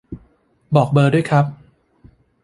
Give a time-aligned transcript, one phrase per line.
[0.75, 1.45] บอกเบอร์ด้วยครับ